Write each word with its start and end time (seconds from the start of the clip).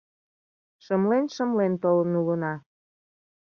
Шымлен-шымлен 0.83 1.73
толын 1.83 2.11
улына 2.21 2.53